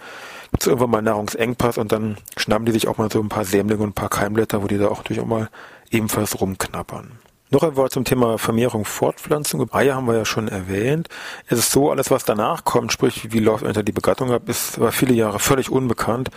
gibt 0.51 0.63
es 0.63 0.67
irgendwann 0.67 0.91
mal 0.91 1.01
Nahrungsengpass 1.01 1.77
und 1.77 1.91
dann 1.91 2.17
schnappen 2.35 2.65
die 2.65 2.73
sich 2.73 2.87
auch 2.87 2.97
mal 2.97 3.09
so 3.09 3.21
ein 3.21 3.29
paar 3.29 3.45
Sämlinge 3.45 3.81
und 3.81 3.89
ein 3.89 3.93
paar 3.93 4.09
Keimblätter, 4.09 4.61
wo 4.61 4.67
die 4.67 4.77
da 4.77 4.89
auch 4.89 4.97
natürlich 4.97 5.21
auch 5.21 5.27
mal 5.27 5.49
ebenfalls 5.91 6.39
rumknappern. 6.41 7.24
Noch 7.51 7.61
ein 7.61 7.75
Wort 7.75 7.93
zum 7.93 8.05
Thema 8.05 8.39
Vermehrung, 8.39 8.85
Fortpflanzung. 8.85 9.71
Eier 9.71 9.95
haben 9.95 10.07
wir 10.07 10.17
ja 10.17 10.25
schon 10.25 10.47
erwähnt. 10.47 11.09
Es 11.47 11.59
ist 11.59 11.71
so, 11.71 11.91
alles 11.91 12.09
was 12.09 12.25
danach 12.25 12.63
kommt, 12.63 12.91
sprich 12.91 13.31
wie 13.31 13.39
läuft 13.39 13.63
unter 13.63 13.83
die 13.83 13.91
Begattung 13.91 14.31
ab, 14.31 14.49
ist 14.49 14.79
war 14.79 14.91
viele 14.91 15.13
Jahre 15.13 15.39
völlig 15.39 15.69
unbekannt. 15.69 16.31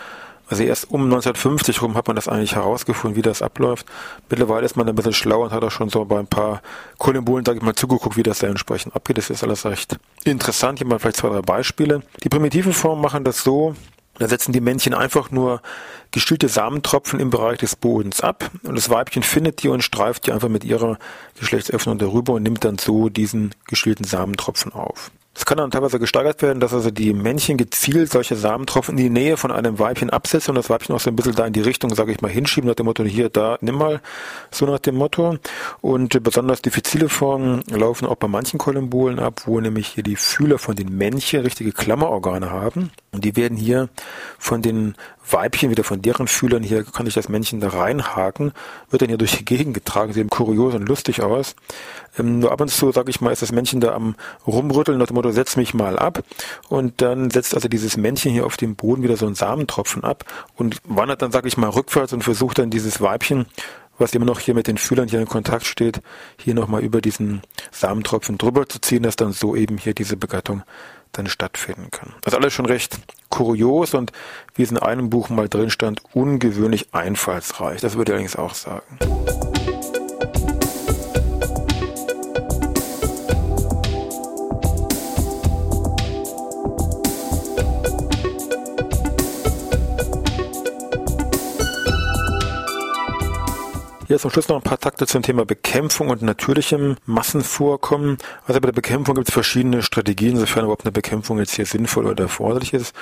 Also 0.51 0.63
erst 0.63 0.91
um 0.91 1.05
1950 1.05 1.83
rum 1.83 1.95
hat 1.95 2.07
man 2.07 2.17
das 2.17 2.29
eigentlich 2.29 2.57
herausgefunden, 2.57 3.17
wie 3.17 3.23
das 3.23 3.43
abläuft. 3.43 3.87
Mittlerweile 4.31 4.65
ist 4.65 4.77
man 4.77 4.89
ein 4.89 4.95
bisschen 4.95 5.13
schlauer 5.13 5.45
und 5.45 5.53
hat 5.53 5.63
auch 5.63 5.71
schon 5.71 5.91
so 5.91 6.05
bei 6.05 6.19
ein 6.19 6.27
paar 6.27 6.63
Kolumbulen, 6.97 7.45
sage 7.45 7.59
ich 7.59 7.65
mal, 7.65 7.75
zugeguckt, 7.75 8.17
wie 8.17 8.23
das 8.23 8.39
da 8.39 8.47
entsprechend 8.47 8.97
abgeht. 8.97 9.19
Das 9.19 9.31
ist 9.31 9.45
alles 9.45 9.67
recht 9.67 9.99
interessant. 10.25 10.79
Hier 10.79 10.87
mal 10.87 10.99
vielleicht 10.99 11.19
zwei, 11.19 11.29
drei 11.29 11.43
Beispiele. 11.43 12.03
Die 12.23 12.29
primitiven 12.29 12.73
Formen 12.73 13.03
machen 13.03 13.25
das 13.25 13.43
so, 13.43 13.75
da 14.19 14.29
setzen 14.29 14.53
die 14.53 14.61
Männchen 14.61 14.95
einfach 14.95 15.31
nur 15.31 15.63
gestillte 16.11 16.49
Samentropfen 16.49 17.21
im 17.21 17.31
Bereich 17.31 17.59
des 17.59 17.77
Bodens 17.77 18.21
ab 18.21 18.51
und 18.63 18.75
das 18.75 18.91
Weibchen 18.91 19.23
findet 19.23 19.63
die 19.63 19.69
und 19.69 19.83
streift 19.83 20.27
die 20.27 20.33
einfach 20.33 20.49
mit 20.49 20.65
ihrer 20.65 20.99
Geschlechtsöffnung 21.39 21.99
darüber 21.99 22.35
und 22.35 22.43
nimmt 22.43 22.65
dann 22.65 22.79
so 22.79 23.09
diesen 23.09 23.55
gestillten 23.67 24.05
Samentropfen 24.05 24.73
auf. 24.73 25.11
Es 25.39 25.45
kann 25.45 25.59
dann 25.59 25.71
teilweise 25.71 26.01
gesteigert 26.01 26.43
werden, 26.43 26.59
dass 26.59 26.75
also 26.75 26.91
die 26.91 27.13
Männchen 27.13 27.57
gezielt 27.59 28.11
solche 28.11 28.35
Samentropfen 28.35 28.99
in 28.99 29.05
die 29.05 29.09
Nähe 29.09 29.37
von 29.37 29.53
einem 29.53 29.79
Weibchen 29.79 30.11
absetzen 30.11 30.51
und 30.51 30.57
das 30.57 30.69
Weibchen 30.69 30.97
auch 30.97 31.01
so 31.01 31.11
ein 31.11 31.15
bisschen 31.15 31.37
da 31.37 31.47
in 31.47 31.53
die 31.53 31.61
Richtung, 31.61 31.95
sage 31.95 32.11
ich 32.11 32.21
mal, 32.21 32.29
hinschieben, 32.29 32.67
nach 32.67 32.75
dem 32.75 32.87
Motto, 32.87 33.05
hier, 33.05 33.29
da, 33.29 33.57
nimm 33.61 33.77
mal, 33.77 34.01
so 34.51 34.67
nach 34.67 34.81
dem 34.81 34.97
Motto. 34.97 35.39
Und 35.81 36.21
besonders 36.25 36.61
diffizile 36.61 37.09
Formen 37.09 37.63
laufen 37.71 38.07
auch 38.07 38.17
bei 38.17 38.27
manchen 38.27 38.59
Kolumbolen 38.59 39.21
ab, 39.21 39.43
wo 39.47 39.61
nämlich 39.61 39.87
hier 39.87 40.03
die 40.03 40.17
Fühler 40.17 40.59
von 40.59 40.75
den 40.75 40.97
Männchen 40.97 41.43
richtige 41.43 41.71
Klammerorgane 41.71 42.51
haben. 42.51 42.91
Und 43.13 43.25
die 43.25 43.37
werden 43.37 43.57
hier 43.57 43.91
von 44.41 44.61
den 44.61 44.97
Weibchen, 45.31 45.71
wieder 45.71 45.85
von 45.85 46.03
deren 46.03 46.29
Fühlern, 46.29 46.63
hier 46.63 46.85
kann 46.85 47.07
ich 47.07 47.15
das 47.15 47.29
Männchen 47.29 47.61
da 47.61 47.69
reinhaken, 47.69 48.53
wird 48.91 49.03
dann 49.03 49.09
hier 49.09 49.19
durch 49.19 49.37
die 49.37 49.45
Gegend 49.45 49.75
getragen, 49.75 50.13
sieht 50.13 50.31
kurios 50.31 50.75
und 50.75 50.89
lustig 50.89 51.23
aus. 51.23 51.55
Ähm, 52.19 52.41
nur 52.41 52.53
ab 52.53 52.61
und 52.61 52.69
zu, 52.69 52.93
sage 52.93 53.11
ich 53.11 53.21
mal, 53.21 53.33
ist 53.33 53.43
das 53.43 53.53
Männchen 53.53 53.81
da 53.81 53.95
am 53.95 54.17
rumrütteln, 54.47 54.99
nach 54.99 55.07
dem 55.07 55.15
Motto, 55.15 55.31
setz 55.31 55.57
mich 55.57 55.75
mal 55.75 55.99
ab. 55.99 56.23
Und 56.69 57.01
dann 57.03 57.31
setzt 57.31 57.55
also 57.55 57.69
dieses 57.69 57.97
Männchen 57.97 58.33
hier 58.33 58.47
auf 58.47 58.57
dem 58.57 58.77
Boden 58.77 59.03
wieder 59.03 59.17
so 59.17 59.27
einen 59.27 59.35
Samentropfen 59.35 60.05
ab 60.05 60.25
und 60.57 60.79
wandert 60.85 61.23
dann, 61.23 61.33
sage 61.33 61.49
ich 61.49 61.57
mal, 61.57 61.71
rückwärts 61.71 62.13
und 62.13 62.25
versucht 62.25 62.59
dann 62.59 62.71
dieses 62.71 63.01
Weibchen 63.01 63.47
was 63.99 64.15
immer 64.15 64.25
noch 64.25 64.41
hier 64.41 64.55
mit 64.55 64.69
den 64.69 64.79
Fühlern 64.79 65.09
hier 65.09 65.21
in 65.21 65.27
Kontakt 65.27 65.67
steht, 65.67 66.01
hier 66.39 66.55
nochmal 66.55 66.83
über 66.83 67.01
diesen 67.01 67.43
Samentropfen 67.73 68.39
drüber 68.39 68.69
zu 68.69 68.81
ziehen, 68.81 69.03
dass 69.03 69.17
dann 69.17 69.33
so 69.33 69.57
eben 69.57 69.77
hier 69.77 69.95
diese 69.95 70.17
Begattung 70.17 70.63
dann 71.13 71.27
stattfinden 71.27 71.91
kann. 71.91 72.15
Das 72.23 72.33
ist 72.33 72.39
alles 72.39 72.53
schon 72.53 72.67
recht 72.67 72.99
kurios 73.29 73.95
und 73.95 74.13
wie 74.55 74.63
es 74.63 74.71
in 74.71 74.79
einem 74.79 75.11
Buch 75.11 75.29
mal 75.29 75.49
drin 75.49 75.71
stand, 75.71 76.03
ungewöhnlich 76.13 76.95
einfallsreich. 76.95 77.81
Das 77.81 77.97
würde 77.97 78.13
ich 78.13 78.15
allerdings 78.15 78.37
auch 78.37 78.55
sagen. 78.55 79.58
Hier 94.09 94.19
zum 94.19 94.31
Schluss 94.31 94.49
noch 94.49 94.57
ein 94.57 94.63
paar 94.63 94.81
Takte 94.81 95.07
zum 95.07 95.21
Thema 95.21 95.45
Bekämpfung 95.45 96.09
und 96.09 96.23
natürlichem 96.23 96.97
Massenvorkommen. 97.05 98.17
Also 98.47 98.59
bei 98.59 98.69
der 98.69 98.73
Bekämpfung 98.73 99.15
gibt 99.15 99.29
es 99.29 99.35
verschiedene 99.35 99.83
Strategien, 99.83 100.39
sofern 100.39 100.65
überhaupt 100.65 100.87
eine 100.87 100.93
Bekämpfung 100.93 101.39
jetzt 101.39 101.57
hier 101.57 101.67
sinnvoll 101.67 102.07
oder 102.07 102.23
erforderlich 102.23 102.73
ist. 102.73 102.97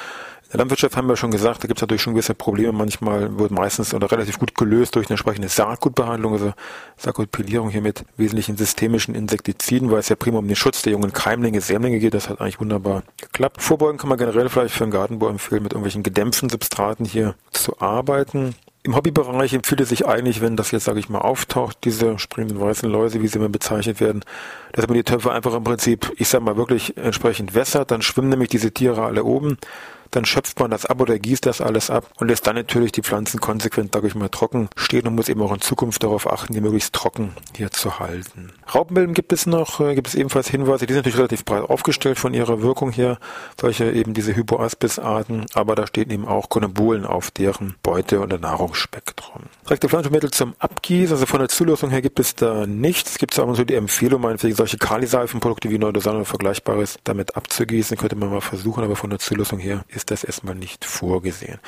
In 0.47 0.51
der 0.51 0.59
Landwirtschaft 0.59 0.97
haben 0.97 1.09
wir 1.09 1.15
schon 1.15 1.31
gesagt, 1.31 1.63
da 1.63 1.69
gibt 1.69 1.79
es 1.79 1.83
natürlich 1.83 2.03
schon 2.03 2.15
gewisse 2.15 2.35
Probleme. 2.35 2.73
Manchmal 2.73 3.39
wird 3.39 3.53
meistens 3.53 3.95
oder 3.95 4.11
relativ 4.11 4.41
gut 4.41 4.57
gelöst 4.57 4.97
durch 4.97 5.07
eine 5.07 5.13
entsprechende 5.13 5.49
Saatgutbehandlung, 5.49 6.33
also 6.33 6.55
Saatgutpilierung 6.97 7.71
hier 7.71 7.83
mit 7.83 8.05
wesentlichen 8.17 8.57
systemischen 8.57 9.15
Insektiziden, 9.15 9.93
weil 9.93 10.01
es 10.01 10.09
ja 10.09 10.17
prima 10.17 10.39
um 10.41 10.49
den 10.49 10.57
Schutz 10.57 10.83
der 10.83 10.91
jungen 10.91 11.13
Keimlinge, 11.13 11.61
Sämlinge 11.61 12.01
geht. 12.01 12.15
Das 12.15 12.29
hat 12.29 12.41
eigentlich 12.41 12.59
wunderbar 12.59 13.05
geklappt. 13.21 13.63
Vorbeugen 13.63 13.99
kann 13.99 14.09
man 14.09 14.19
generell 14.19 14.49
vielleicht 14.49 14.75
für 14.75 14.83
einen 14.83 14.91
Gartenbau 14.91 15.29
empfehlen, 15.29 15.63
mit 15.63 15.73
irgendwelchen 15.73 16.03
gedämpften 16.03 16.49
Substraten 16.49 17.07
hier 17.07 17.37
zu 17.53 17.81
arbeiten. 17.81 18.57
Im 18.87 18.95
Hobbybereich 18.95 19.53
empfiehlt 19.53 19.81
es 19.81 19.89
sich 19.89 20.07
eigentlich, 20.07 20.41
wenn 20.41 20.55
das 20.55 20.71
jetzt, 20.71 20.85
sage 20.85 21.01
ich 21.01 21.09
mal, 21.09 21.19
auftaucht, 21.19 21.79
diese 21.83 22.21
springenden 22.21 22.61
weißen 22.61 22.89
Läuse, 22.89 23.21
wie 23.21 23.27
sie 23.27 23.41
immer 23.41 23.49
bezeichnet 23.49 24.01
werden, 24.01 24.25
dass 24.71 24.87
man 24.87 24.95
die 24.95 25.03
Töpfe 25.03 25.33
einfach 25.33 25.55
im 25.55 25.65
Prinzip, 25.65 26.13
ich 26.19 26.29
sag 26.29 26.41
mal, 26.43 26.57
wirklich 26.57 26.97
entsprechend 26.97 27.53
wässert, 27.53 27.91
dann 27.91 28.01
schwimmen 28.01 28.29
nämlich 28.29 28.49
diese 28.49 28.71
Tiere 28.71 29.03
alle 29.03 29.25
oben 29.25 29.59
dann 30.11 30.25
schöpft 30.25 30.59
man 30.61 30.71
das 30.71 30.87
ab 30.87 31.01
oder 31.01 31.19
gießt 31.19 31.47
das 31.47 31.61
alles 31.61 31.91
ab 31.91 32.11
und 32.19 32.29
lässt 32.29 32.47
dann 32.47 32.57
natürlich 32.57 32.93
die 32.93 33.03
Pflanzen 33.03 33.41
konsequent, 33.41 33.95
ich 34.05 34.15
mal, 34.15 34.29
trocken 34.29 34.69
stehen 34.77 35.07
und 35.07 35.15
muss 35.15 35.29
eben 35.29 35.43
auch 35.43 35.53
in 35.53 35.61
Zukunft 35.61 36.03
darauf 36.03 36.31
achten, 36.31 36.53
die 36.53 36.61
möglichst 36.61 36.95
trocken 36.95 37.33
hier 37.55 37.71
zu 37.71 37.99
halten. 37.99 38.53
Raupenmilben 38.75 39.15
gibt 39.15 39.33
es 39.33 39.47
noch, 39.47 39.81
äh, 39.81 39.95
gibt 39.95 40.09
es 40.09 40.15
ebenfalls 40.15 40.49
Hinweise, 40.49 40.87
die 40.87 40.93
sind 40.93 41.01
natürlich 41.01 41.19
relativ 41.19 41.45
breit 41.45 41.63
aufgestellt 41.63 42.19
von 42.19 42.35
ihrer 42.35 42.63
Wirkung 42.63 42.91
her, 42.91 43.19
solche 43.61 43.91
eben 43.91 44.15
diese 44.15 44.35
Hypoaspis-Arten, 44.35 45.47
aber 45.55 45.75
da 45.75 45.87
stehen 45.87 46.11
eben 46.11 46.27
auch 46.27 46.49
Konebolen 46.49 47.05
auf 47.05 47.31
deren 47.31 47.75
Beute- 47.83 48.21
oder 48.21 48.39
Nahrungsspektrum. 48.39 49.43
Direkte 49.67 49.89
Pflanzenmittel 49.89 50.31
zum 50.31 50.55
Abgießen, 50.59 51.15
also 51.15 51.27
von 51.27 51.41
der 51.41 51.49
Zulassung 51.49 51.91
her 51.91 52.03
gibt 52.03 52.21
es 52.21 52.35
da 52.35 52.67
nichts. 52.67 53.13
Es 53.13 53.19
gibt 53.19 53.39
aber 53.39 53.55
so 53.55 53.65
die 53.65 53.75
Empfehlung, 53.75 54.21
meinetwegen 54.21 54.55
solche 54.55 54.79
Kaliseifenprodukte 54.79 55.71
wie 55.71 55.79
Neudosan 55.79 56.17
oder 56.17 56.25
Vergleichbares 56.25 56.99
damit 57.05 57.37
abzugießen, 57.37 57.97
könnte 57.97 58.17
man 58.17 58.31
mal 58.31 58.41
versuchen, 58.41 58.85
aber 58.85 58.97
von 58.97 59.11
der 59.11 59.19
Zulassung 59.19 59.59
her 59.59 59.85
ist 59.97 60.11
das 60.11 60.25
erstmal 60.25 60.55
nicht 60.55 60.85
vorgesehen. 60.85 61.59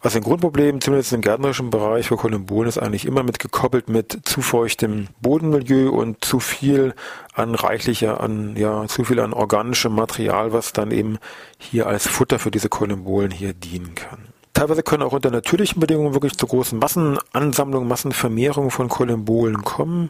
Also 0.00 0.18
ein 0.18 0.24
Grundproblem, 0.24 0.80
zumindest 0.80 1.12
im 1.12 1.20
gärtnerischen 1.20 1.70
Bereich 1.70 2.08
für 2.08 2.16
Kolumbolen, 2.16 2.68
ist 2.68 2.78
eigentlich 2.78 3.06
immer 3.06 3.22
mit 3.22 3.38
gekoppelt 3.38 3.88
mit 3.88 4.20
zu 4.24 4.42
feuchtem 4.42 5.08
Bodenmilieu 5.20 5.90
und 5.90 6.24
zu 6.24 6.40
viel 6.40 6.94
an 7.32 7.54
reichlicher, 7.54 8.20
an, 8.20 8.56
ja, 8.56 8.86
zu 8.86 9.04
viel 9.04 9.20
an 9.20 9.32
organischem 9.32 9.94
Material, 9.94 10.52
was 10.52 10.72
dann 10.72 10.90
eben 10.90 11.18
hier 11.58 11.86
als 11.86 12.06
Futter 12.06 12.38
für 12.38 12.50
diese 12.50 12.68
Kolumbolen 12.68 13.30
hier 13.30 13.54
dienen 13.54 13.94
kann. 13.94 14.28
Teilweise 14.56 14.82
können 14.82 15.02
auch 15.02 15.12
unter 15.12 15.30
natürlichen 15.30 15.80
Bedingungen 15.80 16.14
wirklich 16.14 16.38
zu 16.38 16.46
großen 16.46 16.78
Massenansammlungen, 16.78 17.86
Massenvermehrungen 17.86 18.70
von 18.70 18.88
Kolumbolen 18.88 19.62
kommen. 19.64 20.08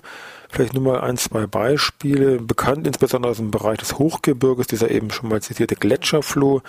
Vielleicht 0.49 0.73
nur 0.73 0.85
mal 0.85 1.01
ein, 1.01 1.17
zwei 1.17 1.49
Beispiele. 1.49 2.39
Bekannt 2.39 2.87
insbesondere 2.87 3.33
aus 3.33 3.39
dem 3.39 3.51
Bereich 3.51 3.79
des 3.79 3.99
Hochgebirges, 3.99 4.69
dieser 4.69 4.89
eben 4.93 5.11
schon 5.11 5.31
mal 5.31 5.43
zitierte 5.43 5.75
Gletscherfloh, 5.75 6.63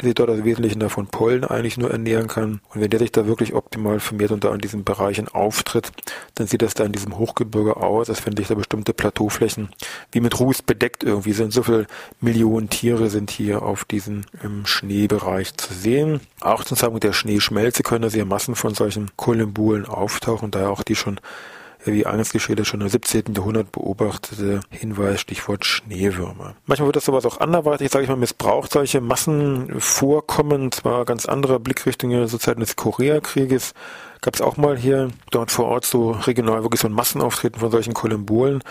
der 0.00 0.08
sich 0.08 0.14
dort 0.14 0.30
als 0.30 0.44
Wesentlichen 0.44 0.80
davon 0.80 1.06
Pollen 1.06 1.44
eigentlich 1.44 1.78
nur 1.78 1.90
ernähren 1.90 2.28
kann. 2.28 2.60
Und 2.72 2.80
wenn 2.80 2.90
der 2.90 2.98
sich 2.98 3.12
da 3.12 3.26
wirklich 3.26 3.54
optimal 3.54 4.00
vermehrt 4.00 4.30
und 4.30 4.44
da 4.44 4.52
in 4.54 4.60
diesen 4.60 4.84
Bereichen 4.84 5.28
auftritt, 5.28 5.92
dann 6.34 6.46
sieht 6.46 6.62
das 6.62 6.74
da 6.74 6.84
in 6.84 6.92
diesem 6.92 7.18
Hochgebirge 7.18 7.76
aus, 7.76 8.08
als 8.08 8.24
wenn 8.26 8.36
sich 8.36 8.48
da 8.48 8.54
bestimmte 8.54 8.94
Plateauflächen 8.94 9.68
wie 10.10 10.20
mit 10.20 10.38
Ruß 10.38 10.62
bedeckt 10.62 11.04
irgendwie 11.04 11.32
sind. 11.32 11.52
So 11.52 11.62
viele 11.62 11.86
Millionen 12.20 12.70
Tiere 12.70 13.10
sind 13.10 13.30
hier 13.30 13.62
auf 13.62 13.84
diesem 13.84 14.22
Schneebereich 14.64 15.56
zu 15.56 15.72
sehen. 15.74 16.20
Auch 16.40 16.64
zum 16.64 16.76
Zeitpunkt 16.76 17.04
der 17.04 17.12
Schneeschmelze 17.12 17.82
können 17.82 18.02
da 18.02 18.10
sehr 18.10 18.24
Massen 18.24 18.54
von 18.54 18.74
solchen 18.74 19.10
Kolumbulen 19.16 19.86
auftauchen, 19.86 20.50
daher 20.50 20.70
auch 20.70 20.82
die 20.82 20.96
schon 20.96 21.20
wie 21.84 22.06
eingangs 22.06 22.32
geschildert, 22.32 22.66
schon 22.66 22.80
im 22.80 22.88
17. 22.88 23.34
Jahrhundert 23.34 23.72
beobachtete 23.72 24.60
Hinweis, 24.70 25.20
Stichwort 25.20 25.64
Schneewürmer. 25.64 26.54
Manchmal 26.66 26.88
wird 26.88 26.96
das 26.96 27.04
sowas 27.04 27.26
auch 27.26 27.40
anderweitig, 27.40 27.90
sage 27.90 28.04
ich 28.04 28.08
mal, 28.08 28.16
missbraucht, 28.16 28.72
solche 28.72 29.00
Massenvorkommen, 29.00 30.72
zwar 30.72 31.04
ganz 31.04 31.26
anderer 31.26 31.58
Blickrichtungen 31.58 32.28
zur 32.28 32.40
Zeit 32.40 32.60
des 32.60 32.76
Koreakrieges, 32.76 33.74
gab 34.20 34.34
es 34.34 34.40
auch 34.40 34.56
mal 34.56 34.76
hier 34.76 35.10
dort 35.30 35.50
vor 35.50 35.66
Ort 35.66 35.84
so 35.84 36.12
regional 36.12 36.62
wirklich 36.62 36.80
so 36.80 36.88
ein 36.88 36.94
Massenauftreten 36.94 37.60
von 37.60 37.70
solchen 37.70 37.94
Kolumbolen. 37.94 38.62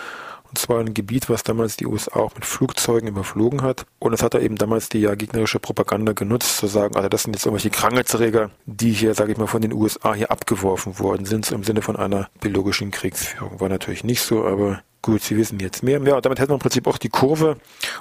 Und 0.52 0.58
zwar 0.58 0.80
ein 0.80 0.92
Gebiet, 0.92 1.30
was 1.30 1.44
damals 1.44 1.78
die 1.78 1.86
USA 1.86 2.20
auch 2.20 2.34
mit 2.34 2.44
Flugzeugen 2.44 3.08
überflogen 3.08 3.62
hat. 3.62 3.86
Und 3.98 4.12
es 4.12 4.22
hat 4.22 4.34
da 4.34 4.38
eben 4.38 4.56
damals 4.56 4.90
die 4.90 5.00
ja 5.00 5.14
gegnerische 5.14 5.58
Propaganda 5.58 6.12
genutzt, 6.12 6.58
zu 6.58 6.66
sagen, 6.66 6.94
also 6.94 7.08
das 7.08 7.22
sind 7.22 7.34
jetzt 7.34 7.46
irgendwelche 7.46 7.70
Krankheitserreger, 7.70 8.50
die 8.66 8.92
hier, 8.92 9.14
sage 9.14 9.32
ich 9.32 9.38
mal, 9.38 9.46
von 9.46 9.62
den 9.62 9.72
USA 9.72 10.12
hier 10.12 10.30
abgeworfen 10.30 10.98
worden 10.98 11.24
sind, 11.24 11.46
so 11.46 11.54
im 11.54 11.64
Sinne 11.64 11.80
von 11.80 11.96
einer 11.96 12.28
biologischen 12.42 12.90
Kriegsführung. 12.90 13.60
War 13.60 13.70
natürlich 13.70 14.04
nicht 14.04 14.20
so, 14.20 14.44
aber 14.44 14.82
Gut, 15.04 15.20
Sie 15.22 15.36
wissen 15.36 15.58
jetzt 15.58 15.82
mehr. 15.82 16.00
Ja, 16.04 16.20
damit 16.20 16.38
hätten 16.38 16.50
wir 16.50 16.54
im 16.54 16.60
Prinzip 16.60 16.86
auch 16.86 16.96
die 16.96 17.08
Kurve 17.08 17.56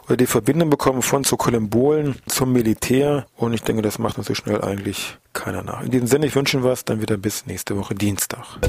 oder 0.06 0.18
die 0.18 0.28
Verbindung 0.28 0.70
bekommen 0.70 1.02
von 1.02 1.24
zu 1.24 1.36
Kolumbolen 1.36 2.18
zum 2.28 2.54
Militär. 2.54 3.26
Und 3.36 3.54
ich 3.54 3.64
denke, 3.64 3.82
das 3.82 3.98
macht 3.98 4.20
uns 4.20 4.28
so 4.28 4.36
schnell 4.36 4.62
eigentlich 4.62 5.18
keiner 5.34 5.64
nach. 5.64 5.82
In 5.82 5.90
diesem 5.90 6.06
Sinne, 6.06 6.28
ich 6.28 6.36
wünsche 6.36 6.58
Ihnen 6.58 6.64
was, 6.64 6.86
dann 6.86 7.02
wieder 7.02 7.18
bis 7.18 7.48
nächste 7.48 7.76
Woche 7.76 7.96
Dienstag. 7.96 8.60